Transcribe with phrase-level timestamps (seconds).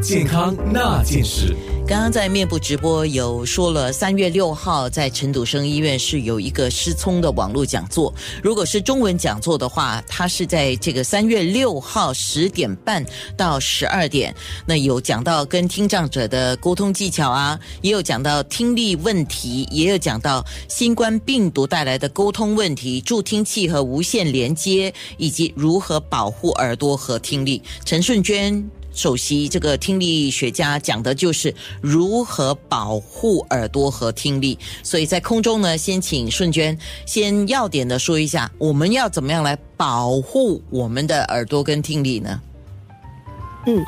[0.00, 1.56] 健康那件事。
[1.86, 8.12] 刚刚在面部直播有说了，三月六号在陈笃生医院是有一个失聪的网络讲座。
[8.42, 13.04] 如果是中文讲座的话，它是在这个三月六号十点半
[13.38, 14.34] 到十二点。
[14.66, 27.62] 那有讲到跟听障者的沟通技巧啊，也有讲到听力问题，也有讲到新冠病毒带来的沟通问题、助听器和无线连接，以及如何保护耳朵和听力。
[27.84, 28.77] 陈顺娟。
[28.98, 42.40] 首席这个听力学家讲的就是如何保护耳朵和听力，所以在空中呢，先请顺娟先要点的说一下，我们要怎么样来保护我们的耳朵跟听力呢？
[43.68, 43.84] 嗯，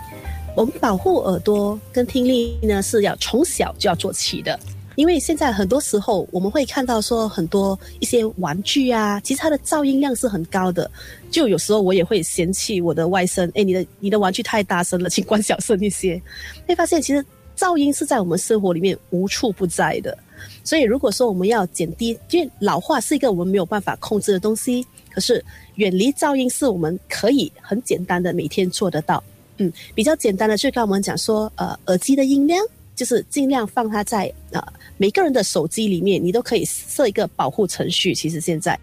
[0.57, 4.57] 我们保护耳朵跟听力呢，是要从小就要做起的。
[4.97, 10.91] 因为现在很多时候我们会看到说很多一些玩具啊，其实它的噪音量是很高的。
[11.31, 16.21] 就有时候我也会嫌弃我的外甥，哎，你的你的玩具太大声了，请关小声一些。
[16.67, 17.25] 会发现其实
[17.57, 20.17] 噪音是在我们生活里面无处不在的。
[20.65, 25.43] 所以如果说我们要减低，因为老化是一个我们没有办法控制的东西，可是
[25.77, 29.23] 远离噪音是我们可以很简单的每天做得到。
[29.59, 32.59] 嗯，比较简单的就跟我们讲说，呃，耳机的音量。
[33.01, 34.63] 就是尽量放它在呃
[34.99, 38.15] 每个人的手机里面，你都可以设一个保护程序。
[38.15, 38.79] 其实现在，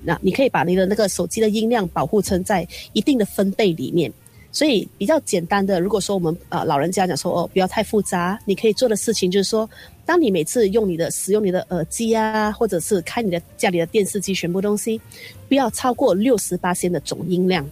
[0.00, 4.12] 那你可以把你的那个手机的音量保护成在一定的分贝里面。
[4.52, 9.68] 所以比较简单的，如果说我们呃老人家讲说哦不要太复杂，你可以做的事情就是说，
[10.06, 15.00] 当你每次用你的使用你的耳机啊，或者是开你的家里的电视机，全部东西
[15.48, 17.68] 不要超过六十八线的总音量。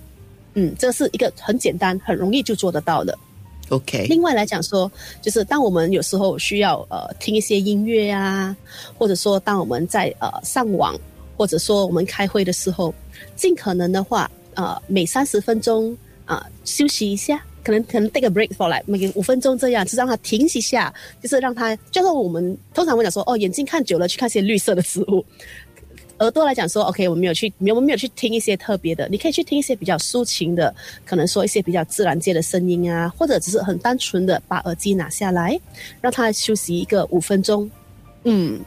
[0.55, 3.17] 嗯，这是一个很简单、很容易就做得到的。
[3.69, 8.57] OK，另外来讲说，就是当我们有时候需要呃听一些音乐啊，
[8.97, 10.97] 或者说当我们在呃上网，
[11.37, 12.95] 或者说我们开会的时候，
[13.35, 25.25] 尽可能的话，呃每三十分钟啊休息一下，可能可能 take a break for 来每五分钟这样，就让它停一下，就是让它，就是我们通常会讲说，哦眼睛看久了去看些绿色的植物。
[26.21, 35.61] 耳朵来讲说，OK，我们没有去，我们没有去听一些特别的，你可以去听一些比较抒情的，可能说一些比较自然界的声音啊，或者只是很单纯的把耳机拿下来，
[36.01, 37.71] 让它休息一个五分钟，
[38.25, 38.59] 嗯，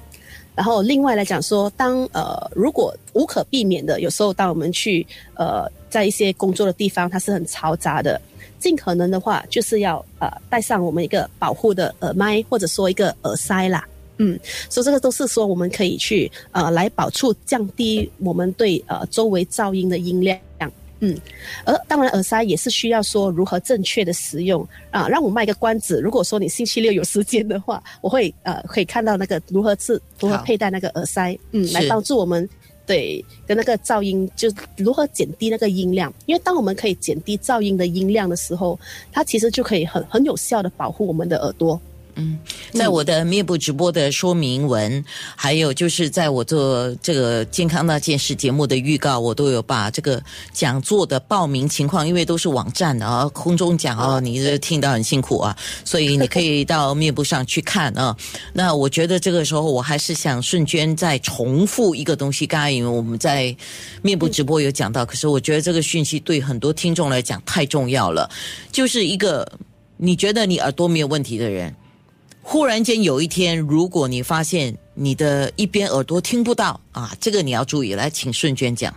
[0.56, 8.22] 然后另外来讲说，当呃如果无可避免的，有时候当我们去呃在一些工作的地方，它是很嘈杂的，
[8.60, 13.88] 尽可能的话就是要呃带上我们一个保护的耳麦，或者说一个耳塞啦。
[14.19, 20.40] 嗯，所以这个都是说我们可以去呃来保处降低我们对呃周围噪音的音量。
[21.02, 21.18] 嗯，
[21.63, 25.07] 而当然耳塞也是需要说如何正确的使用啊。
[25.07, 32.47] 让我卖个关子，如果说你星期六有时间的话，我会呃可以看到那个如何是如何佩戴那个耳塞，嗯，来帮助我们
[32.86, 36.13] 对跟那个噪音就如何减低那个音量。
[36.25, 38.78] 因为当我们可以减低噪音的音量的时候，
[39.09, 41.80] 它其实就可以很很有效的保护我们的耳朵。
[42.19, 42.38] 嗯，
[42.74, 45.03] 在我的面部直播的说明文，
[45.35, 50.22] 还有就是在我做这个健康那件事节目的预告，我都有把这个
[50.52, 58.16] 讲座的报名情况，因为都是网站的啊，空中讲啊，你这听到很辛苦啊，所以你可以到面部上去看啊。
[58.53, 63.56] 那我觉得这个时候，我还是想瞬间再重复一个东西，刚才因为我们在
[64.01, 68.30] 面部直播有讲到，可是我觉得这个讯息对很多听众来讲太重要了，
[68.72, 69.50] 就是一个
[69.97, 71.74] 你觉得你耳朵没有问题的人。
[72.52, 77.94] 忽然间有一天，如果你发现你的一边耳朵听不到啊，这个你要注意。
[77.94, 78.92] 来，请顺娟讲。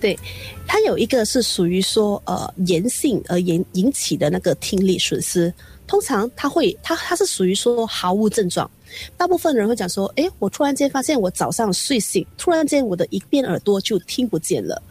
[0.00, 0.18] 对，
[0.66, 5.54] 它有一个是属于说呃炎性而引引起的那个听力损失，
[5.86, 8.68] 通常它会它它是属于说毫无症状。
[9.16, 14.82] 大部分人会讲说，哎，我突然间发现我早上睡醒，突然间我的一边耳朵就听不见了。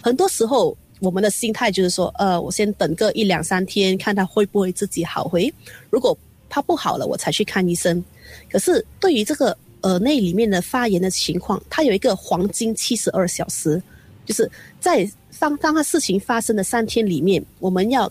[0.00, 5.52] 很多时候我们的心态就是说，呃，我先等个一两三天，看它会不会自己好回。
[5.90, 6.16] 如果
[6.54, 8.00] 他不好了，我才去看医生。
[8.48, 13.82] 可是对于这个耳内里面的发炎的情况，它有一个黄金七十二小时，
[14.24, 14.48] 就是
[14.78, 15.10] 在
[15.40, 18.08] 当当它事情发生的三天里面，我们要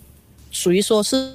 [0.50, 1.32] 属于说是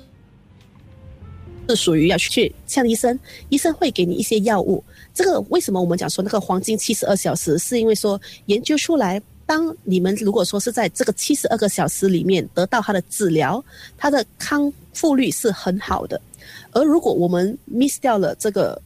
[1.68, 3.20] 是属于要去向医生，
[3.50, 4.84] 医生会给你一些药物。
[5.12, 13.66] 这个为什么我们讲说那个黄金七十二小时，是因为说研究出来，当你们如果说是在这个七十二个小时里面得到它的治疗，
[13.98, 16.22] 它的康复率是很好的。
[16.72, 18.80] 而如果我们 miss 掉了这个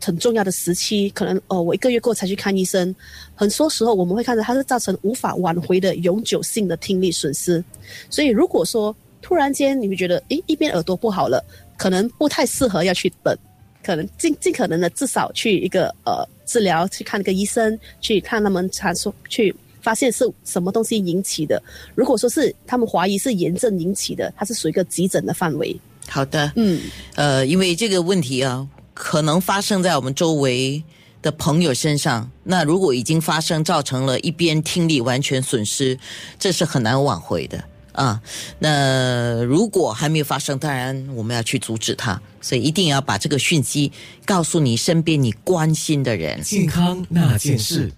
[0.00, 2.94] 很重要的时期，可能哦，我一个月过才去看医生，
[3.34, 7.62] 很多时候我们会看到它是造成无法挽回的永久性的听力损失。
[8.10, 11.44] 所以如果说突然间你会觉得，诶，一边耳朵不好了，
[11.76, 13.36] 可能不太适合要去等，
[13.82, 19.54] 可能尽尽可能的至少去一个呃治疗，去看一个医生，去看他们查说去。
[19.82, 21.62] 发现是什么东西引起的。
[21.94, 25.78] 如果说是他们怀疑是炎症引起的，它是属于一个急诊的范围。
[26.08, 26.80] 好的，嗯，
[27.14, 30.82] 呃，因为这个问题啊，可能发生在我们周围
[31.20, 32.30] 的朋友身上。
[32.44, 35.98] 那如果已经发生，造成了一边听力完全损失，
[36.38, 37.62] 这是很难挽回的
[37.92, 38.20] 啊。
[38.60, 43.90] 那如果还没有发生，当然我们要去阻止它，所以一定要把这个讯息
[44.24, 46.40] 告诉你身边你关心的人。
[46.42, 47.92] 健康那件事。